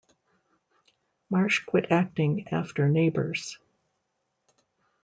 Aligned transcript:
Marsh 1.29 1.63
quit 1.63 1.91
acting 1.91 2.47
after 2.47 2.89
Neighbours. 2.89 3.59